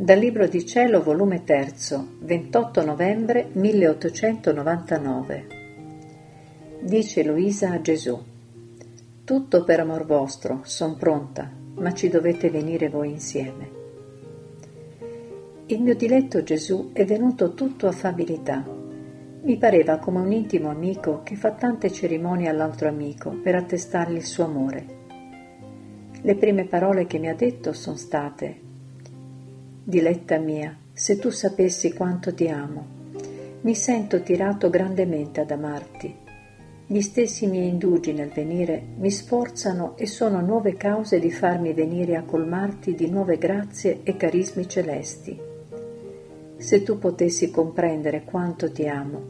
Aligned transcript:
Dal 0.00 0.18
Libro 0.18 0.46
di 0.46 0.64
Cielo, 0.64 1.02
volume 1.02 1.44
3, 1.44 1.74
28 2.20 2.82
novembre 2.86 3.50
1899. 3.52 5.46
Dice 6.80 7.22
Luisa 7.22 7.72
a 7.72 7.82
Gesù: 7.82 8.18
Tutto 9.24 9.62
per 9.62 9.80
amor 9.80 10.06
vostro, 10.06 10.60
son 10.62 10.96
pronta, 10.96 11.52
ma 11.74 11.92
ci 11.92 12.08
dovete 12.08 12.48
venire 12.48 12.88
voi 12.88 13.10
insieme. 13.10 13.70
Il 15.66 15.82
mio 15.82 15.94
diletto 15.94 16.42
Gesù 16.42 16.92
è 16.94 17.04
venuto 17.04 17.52
tutto 17.52 17.86
affabilità. 17.86 18.64
Mi 19.42 19.58
pareva 19.58 19.98
come 19.98 20.20
un 20.20 20.32
intimo 20.32 20.70
amico 20.70 21.20
che 21.22 21.36
fa 21.36 21.50
tante 21.50 21.92
cerimonie 21.92 22.48
all'altro 22.48 22.88
amico 22.88 23.38
per 23.42 23.54
attestargli 23.54 24.16
il 24.16 24.24
suo 24.24 24.44
amore. 24.44 24.86
Le 26.22 26.34
prime 26.36 26.64
parole 26.64 27.04
che 27.04 27.18
mi 27.18 27.28
ha 27.28 27.34
detto 27.34 27.74
sono 27.74 27.96
state 27.96 28.68
Diletta 29.82 30.36
mia, 30.36 30.76
se 30.92 31.18
tu 31.18 31.30
sapessi 31.30 31.94
quanto 31.94 32.34
ti 32.34 32.48
amo, 32.48 32.84
mi 33.62 33.74
sento 33.74 34.20
tirato 34.20 34.68
grandemente 34.68 35.40
ad 35.40 35.50
amarti. 35.50 36.14
Gli 36.86 37.00
stessi 37.00 37.46
miei 37.46 37.68
indugi 37.68 38.12
nel 38.12 38.28
venire 38.28 38.82
mi 38.98 39.10
sforzano 39.10 39.96
e 39.96 40.04
sono 40.04 40.42
nuove 40.42 40.76
cause 40.76 41.18
di 41.18 41.30
farmi 41.30 41.72
venire 41.72 42.16
a 42.16 42.24
colmarti 42.24 42.94
di 42.94 43.08
nuove 43.08 43.38
grazie 43.38 44.00
e 44.02 44.16
carismi 44.16 44.68
celesti. 44.68 45.40
Se 46.58 46.82
tu 46.82 46.98
potessi 46.98 47.50
comprendere 47.50 48.24
quanto 48.24 48.70
ti 48.70 48.86
amo, 48.86 49.22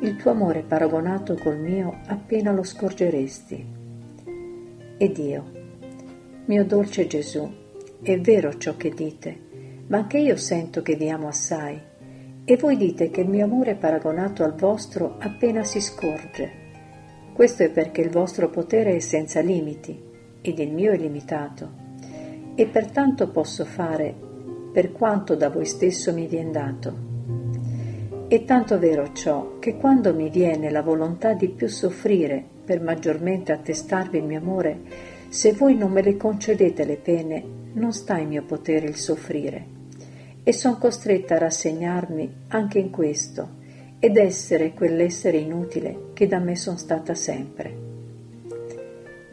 il 0.00 0.16
tuo 0.16 0.32
amore 0.32 0.64
paragonato 0.64 1.34
col 1.34 1.58
mio 1.58 2.00
appena 2.08 2.52
lo 2.52 2.62
scorgeresti. 2.62 3.66
Ed 4.98 5.16
io, 5.16 5.44
mio 6.44 6.64
dolce 6.66 7.06
Gesù, 7.06 7.50
è 8.02 8.20
vero 8.20 8.58
ciò 8.58 8.76
che 8.76 8.90
dite, 8.90 9.46
ma 9.88 9.98
anche 9.98 10.18
io 10.18 10.36
sento 10.36 10.82
che 10.82 10.96
vi 10.96 11.08
amo 11.08 11.28
assai, 11.28 11.80
e 12.44 12.56
voi 12.56 12.76
dite 12.76 13.10
che 13.10 13.22
il 13.22 13.28
mio 13.28 13.44
amore 13.44 13.74
paragonato 13.74 14.42
al 14.42 14.54
vostro 14.54 15.16
appena 15.18 15.64
si 15.64 15.80
scorge. 15.80 16.66
Questo 17.32 17.62
è 17.62 17.70
perché 17.70 18.00
il 18.00 18.10
vostro 18.10 18.48
potere 18.50 18.96
è 18.96 18.98
senza 19.00 19.40
limiti, 19.40 19.98
ed 20.40 20.58
il 20.58 20.72
mio 20.72 20.92
è 20.92 20.96
limitato, 20.96 21.70
e 22.54 22.66
pertanto 22.66 23.30
posso 23.30 23.64
fare 23.64 24.14
per 24.72 24.92
quanto 24.92 25.34
da 25.36 25.48
voi 25.48 25.64
stesso 25.64 26.12
mi 26.12 26.26
vien 26.26 26.52
dato. 26.52 27.06
È 28.28 28.44
tanto 28.44 28.78
vero 28.78 29.12
ciò 29.12 29.58
che 29.58 29.76
quando 29.76 30.14
mi 30.14 30.28
viene 30.28 30.70
la 30.70 30.82
volontà 30.82 31.32
di 31.32 31.48
più 31.48 31.66
soffrire 31.66 32.44
per 32.62 32.82
maggiormente 32.82 33.52
attestarvi 33.52 34.18
il 34.18 34.24
mio 34.24 34.38
amore, 34.38 34.80
se 35.28 35.52
voi 35.54 35.76
non 35.76 35.92
me 35.92 36.02
le 36.02 36.18
concedete 36.18 36.84
le 36.84 36.96
pene, 36.96 37.44
non 37.72 37.92
sta 37.92 38.18
in 38.18 38.28
mio 38.28 38.42
potere 38.42 38.86
il 38.86 38.96
soffrire 38.96 39.76
e 40.42 40.52
son 40.52 40.78
costretta 40.78 41.34
a 41.34 41.38
rassegnarmi 41.38 42.34
anche 42.48 42.78
in 42.78 42.90
questo 42.90 43.56
ed 43.98 44.16
essere 44.16 44.72
quell'essere 44.72 45.38
inutile 45.38 46.10
che 46.12 46.26
da 46.26 46.38
me 46.38 46.56
son 46.56 46.78
stata 46.78 47.14
sempre. 47.14 47.86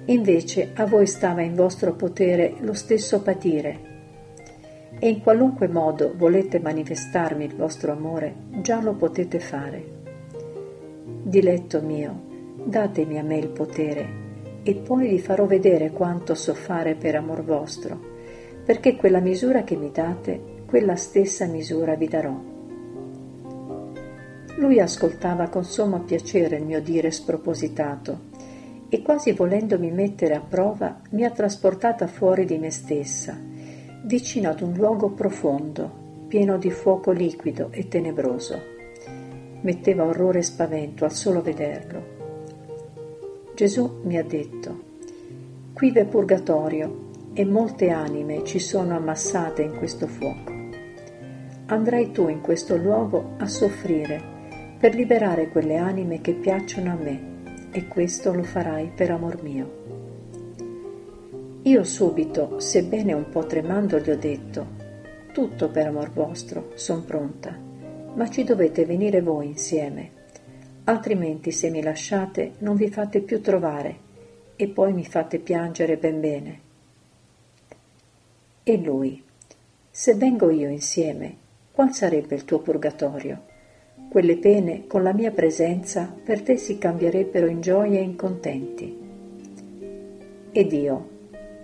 Invece 0.06 0.72
a 0.73 0.86
voi 0.86 1.08
stava 1.08 1.42
in 1.42 1.56
vostro 1.56 1.94
potere 1.94 2.56
lo 2.59 2.73
stesso 2.73 3.22
patire 3.22 3.94
e 5.00 5.09
in 5.09 5.22
qualunque 5.22 5.67
modo 5.67 6.14
volete 6.16 6.59
manifestarmi 6.59 7.44
il 7.44 7.56
vostro 7.56 7.92
amore, 7.92 8.33
già 8.61 8.81
lo 8.81 8.94
potete 8.94 9.39
fare. 9.39 9.94
Diletto 11.23 11.81
mio, 11.81 12.22
datemi 12.64 13.17
a 13.17 13.23
me 13.23 13.38
il 13.38 13.50
potere 13.50 14.23
e 14.64 14.73
poi 14.76 15.09
vi 15.09 15.20
farò 15.20 15.45
vedere 15.45 15.92
quanto 15.92 16.33
so 16.33 16.53
fare 16.53 16.95
per 16.95 17.16
amor 17.16 17.44
vostro, 17.44 18.00
perché 18.64 18.95
quella 18.95 19.20
misura 19.20 19.64
che 19.64 19.76
mi 19.76 19.92
date 19.92 20.55
quella 20.76 20.98
stessa 20.98 21.45
misura 21.45 21.95
vi 21.95 22.05
darò. 22.05 22.38
Lui 24.58 24.82
ascoltava 24.82 25.48
con 25.48 25.64
sommo 25.64 26.02
piacere 26.02 26.58
il 26.58 26.66
mio 26.66 26.82
dire 26.82 27.11
spropositato 27.11 28.20
e 28.89 29.02
quasi 29.02 29.32
volendomi 29.32 29.89
mettere 29.92 30.36
a 30.36 30.42
prova 30.42 30.99
mi 31.11 31.23
ha 31.23 31.32
trasportata 31.32 32.08
fuori 32.08 32.44
di 32.44 32.58
me 32.58 32.72
stessa, 32.72 33.39
vicino 34.04 34.49
ad 34.49 34.60
un 34.60 34.73
luogo 34.73 35.11
profondo, 35.11 36.26
pieno 36.27 36.58
di 36.58 36.72
fuoco 36.72 37.11
liquido 37.11 37.70
e 37.72 37.88
tenebroso. 37.88 38.61
Metteva 39.61 40.04
orrore 40.04 40.39
e 40.39 40.44
spavento 40.44 41.05
al 41.05 41.14
solo 41.14 41.42
vederlo. 41.42 42.04
Gesù 43.55 44.02
mi 44.04 44.17
ha 44.17 44.23
detto, 44.26 44.80
qui 45.72 45.92
v'è 45.92 46.04
purgatorio 46.04 47.11
e 47.32 47.45
molte 47.45 47.92
anime 47.92 48.44
ci 48.44 48.60
sono 48.60 48.94
ammassate 48.98 49.61
in 49.61 49.78
questo 49.78 50.08
fuoco 50.08 50.55
andrai 51.67 52.11
tu 52.11 52.27
in 52.27 52.42
questo 52.42 52.77
luogo 52.77 53.33
a 53.37 53.48
soffrire 53.48 54.33
per 54.77 54.93
liberare 54.93 55.49
quelle 55.49 55.77
anime 55.77 56.21
che 56.21 56.33
piacciono 56.33 56.92
a 56.92 56.95
me 56.95 57.70
e 57.71 57.87
questo 57.87 58.33
lo 58.33 58.43
farai 58.43 58.92
per 58.95 59.11
amor 59.11 59.42
mio. 59.42 59.83
Io 61.64 61.83
subito, 61.83 62.59
sebbene 62.59 63.14
un 63.14 63.30
po' 63.30 63.48
tremando, 63.48 63.98
gli 63.98 64.11
ho 64.11 64.17
detto, 64.17 64.67
tutto 65.33 65.70
per 65.70 65.87
amor 65.87 66.11
vostro, 66.11 66.71
son 66.75 67.04
pronta, 67.04 67.58
ma 68.14 68.30
ci 68.30 68.43
dovete 68.43 68.86
venire 68.86 69.21
voi 69.21 69.48
insieme, 69.48 70.11
altrimenti 70.83 71.52
se 71.52 71.71
mi 71.71 71.81
lasciate 71.81 72.54
non 72.59 72.75
vi 72.75 72.89
fate 72.89 73.21
più 73.21 73.42
trovare 73.42 74.04
e 74.55 74.67
poi 74.67 74.93
mi 74.93 75.04
fate 75.04 75.39
piangere 75.39 75.98
ben 75.98 76.20
bene. 76.21 76.59
E 78.61 78.77
lui, 78.77 79.23
se 79.89 80.14
vengo 80.14 80.52
io 80.52 80.70
insieme, 80.70 81.43
qual 81.75 81.93
sarebbe 81.93 82.36
il 82.36 82.45
tuo 82.45 82.59
purgatorio? 82.59 83.41
Quelle 84.09 84.37
pene 84.37 84.87
con 84.87 85.03
la 85.03 85.11
mia 85.11 85.31
presenza 85.31 86.09
per 86.23 86.41
te 86.41 86.55
si 86.55 86.77
cambierebbero 86.77 87.47
in 87.47 87.59
gioie 87.59 87.99
e 87.99 88.02
in 88.02 88.15
contenti. 88.15 88.97
Ed 90.53 90.71
io, 90.71 91.09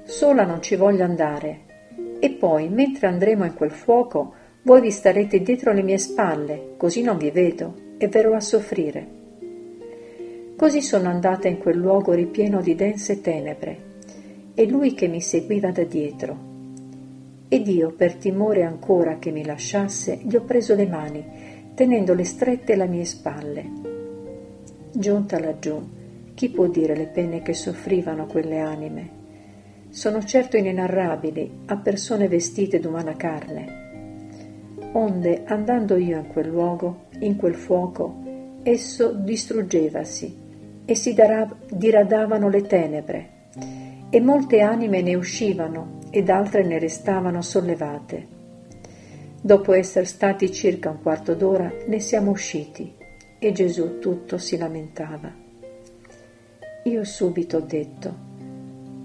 sola 0.04 0.44
non 0.44 0.62
ci 0.62 0.76
voglio 0.76 1.06
andare, 1.06 1.60
e 2.20 2.30
poi, 2.32 2.68
mentre 2.68 3.08
andremo 3.08 3.46
in 3.46 3.54
quel 3.54 3.72
fuoco, 3.72 4.34
voi 4.64 4.82
vi 4.82 4.92
starete 4.92 5.42
dietro 5.42 5.72
le 5.72 5.82
mie 5.82 5.98
spalle, 5.98 6.74
così 6.76 7.04
non 7.04 7.18
vi 7.18 7.32
vedo, 7.32 7.74
e 7.98 8.10
verrò 8.10 8.34
a 8.34 8.42
soffrire. 8.42 9.08
Così 10.58 10.82
sono 10.82 11.08
andata 11.08 11.48
in 11.48 11.58
quel 11.58 11.78
luogo 11.78 12.12
ripieno 12.12 12.62
di 12.62 12.76
dense 12.76 13.22
tenebre, 13.22 13.78
e 14.56 14.68
lui 14.68 14.94
che 14.94 15.08
mi 15.08 15.22
seguiva 15.22 15.72
da 15.72 15.86
dietro, 15.86 16.51
ed 17.54 17.68
io, 17.68 17.92
per 17.92 18.16
timore 18.16 18.64
ancora 18.64 19.20
che 19.20 19.30
mi 19.30 19.44
lasciasse, 19.44 20.22
gli 20.24 20.38
ho 20.38 20.44
preso 20.44 20.74
le 20.74 20.88
mani, 20.88 21.26
tenendole 21.74 22.24
strette 22.24 22.72
alle 22.72 22.88
mie 22.88 23.04
spalle. 23.04 23.66
Giunta 24.94 25.38
laggiù, 25.38 25.78
chi 26.34 26.48
può 26.48 26.68
dire 26.68 26.96
le 26.96 27.08
pene 27.08 27.42
che 27.42 27.54
soffrivano 27.54 28.26
quelle 28.26 28.60
anime? 28.60 29.10
Sono 29.90 30.24
certo 30.24 30.56
inenarrabili 30.56 31.64
a 31.66 31.76
persone 31.76 32.30
vestite 32.30 32.80
d'umana 32.80 33.18
carne. 33.18 34.78
Onde, 34.94 35.44
andando 35.44 35.98
io 35.98 36.20
in 36.20 36.28
quel 36.28 36.48
luogo, 36.48 37.08
in 37.20 37.36
quel 37.36 37.56
fuoco, 37.56 38.16
esso 38.64 39.12
distruggevasi 39.12 40.38
e 40.86 40.96
si 40.96 41.14
diradavano 41.70 42.48
le 42.48 42.62
tenebre, 42.62 43.30
e 44.14 44.20
molte 44.20 44.60
anime 44.60 45.02
ne 45.02 45.16
uscivano 45.16 46.00
ed 46.10 46.30
altre 46.30 46.66
ne 46.66 46.78
restavano 46.78 47.42
sollevate. 47.42 48.28
Dopo 49.42 49.72
essere 49.72 50.06
stati 50.06 50.52
circa 50.52 50.90
un 50.90 51.02
quarto 51.02 51.34
d'ora 51.34 51.72
ne 51.88 52.00
siamo 52.00 52.32
usciti 52.32 52.94
e 53.40 53.52
Gesù 53.54 54.00
tutto 54.00 54.38
si 54.38 54.58
lamentava. 54.58 55.34
Io 56.84 57.04
subito 57.06 57.58
ho 57.58 57.62
detto, 57.62 58.14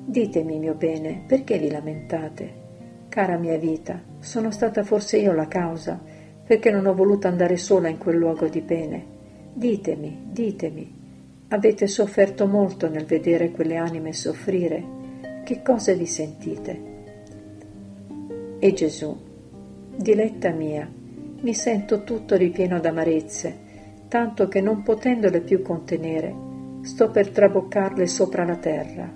ditemi 0.05 0.58
mio 0.58 0.75
bene, 0.75 1.23
perché 1.25 1.56
vi 1.59 1.70
lamentate? 1.70 2.64
Cara 3.09 3.38
mia 3.38 3.56
vita, 3.59 4.02
sono 4.19 4.50
stata 4.50 4.82
forse 4.82 5.19
io 5.19 5.32
la 5.32 5.47
causa, 5.47 6.02
perché 6.44 6.70
non 6.70 6.85
ho 6.85 6.94
voluto 6.94 7.29
andare 7.29 7.56
sola 7.56 7.88
in 7.88 7.99
quel 7.99 8.17
luogo 8.17 8.49
di 8.49 8.61
pene. 8.61 9.05
Ditemi, 9.52 10.31
ditemi, 10.32 10.94
avete 11.49 11.87
sofferto 11.87 12.47
molto 12.47 12.88
nel 12.88 13.05
vedere 13.05 13.52
quelle 13.52 13.76
anime 13.76 14.12
soffrire? 14.12 14.96
Che 15.47 15.63
cosa 15.63 15.93
vi 15.93 16.07
sentite? 16.07 16.81
E 18.59 18.73
Gesù, 18.73 19.17
diletta 19.95 20.51
mia, 20.51 20.91
mi 21.41 21.55
sento 21.55 22.03
tutto 22.03 22.35
ripieno 22.35 22.81
d'amarezze, 22.81 23.57
tanto 24.09 24.49
che 24.49 24.61
non 24.61 24.83
potendole 24.83 25.41
più 25.43 25.63
contenere, 25.63 26.35
sto 26.81 27.13
per 27.13 27.29
traboccarle 27.29 28.09
sopra 28.09 28.45
la 28.45 28.57
terra. 28.57 29.09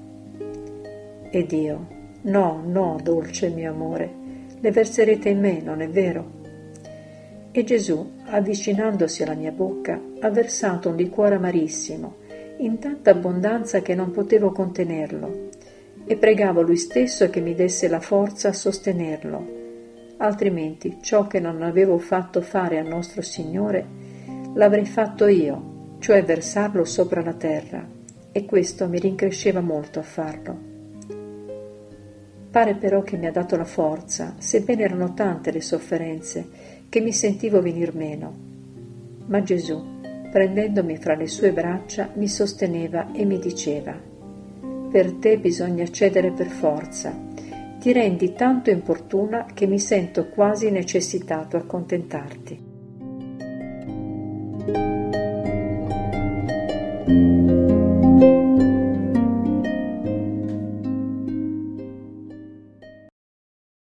Ed 1.31 1.50
io, 1.50 1.87
no, 2.21 2.62
no, 2.65 3.00
dolce 3.03 3.49
mio 3.49 3.73
amore, 3.73 4.15
le 4.61 4.71
verserete 4.71 5.31
in 5.31 5.41
me, 5.41 5.61
non 5.61 5.81
è 5.81 5.88
vero? 5.88 6.31
E 7.50 7.65
Gesù, 7.65 8.09
avvicinandosi 8.27 9.25
alla 9.25 9.35
mia 9.35 9.50
bocca, 9.50 10.00
ha 10.21 10.31
versato 10.31 10.91
un 10.91 10.94
liquore 10.94 11.35
amarissimo, 11.35 12.19
in 12.59 12.79
tanta 12.79 13.11
abbondanza 13.11 13.81
che 13.81 13.97
non 13.97 14.12
potevo 14.12 14.53
contenerlo, 14.53 15.50
e 16.10 16.16
pregavo 16.16 16.60
lui 16.60 16.76
stesso 16.76 17.30
che 17.30 17.40
mi 17.40 17.54
desse 17.54 17.86
la 17.86 18.00
forza 18.00 18.48
a 18.48 18.52
sostenerlo. 18.52 19.58
altrimenti 20.16 20.98
ciò 21.00 21.28
che 21.28 21.38
non 21.38 21.62
avevo 21.62 21.98
fatto 21.98 22.40
fare 22.40 22.80
a 22.80 22.82
nostro 22.82 23.22
Signore 23.22 23.86
l'avrei 24.54 24.86
fatto 24.86 25.28
io, 25.28 25.98
cioè 26.00 26.24
versarlo 26.24 26.84
sopra 26.84 27.22
la 27.22 27.34
terra, 27.34 27.86
e 28.32 28.44
questo 28.44 28.88
mi 28.88 28.98
rincresceva 28.98 29.60
molto 29.60 30.00
a 30.00 30.02
farlo. 30.02 30.58
Pare 32.50 32.74
però 32.74 33.02
che 33.02 33.16
mi 33.16 33.26
ha 33.26 33.30
dato 33.30 33.56
la 33.56 33.64
forza, 33.64 34.34
sebbene 34.36 34.82
erano 34.82 35.14
tante 35.14 35.52
le 35.52 35.60
sofferenze, 35.60 36.44
che 36.88 37.00
mi 37.00 37.12
sentivo 37.12 37.62
venir 37.62 37.94
meno. 37.94 38.34
Ma 39.26 39.44
Gesù, 39.44 39.80
prendendomi 40.32 40.96
fra 40.96 41.14
le 41.14 41.28
sue 41.28 41.52
braccia, 41.52 42.10
mi 42.14 42.26
sosteneva 42.26 43.12
e 43.12 43.24
mi 43.24 43.38
diceva, 43.38 44.09
per 44.90 45.12
te 45.12 45.38
bisogna 45.38 45.88
cedere 45.88 46.32
per 46.32 46.48
forza. 46.48 47.16
Ti 47.78 47.92
rendi 47.92 48.32
tanto 48.34 48.70
importuna 48.70 49.46
che 49.54 49.66
mi 49.66 49.78
sento 49.78 50.28
quasi 50.28 50.70
necessitato 50.70 51.56
a 51.56 51.64
contentarti. 51.64 52.69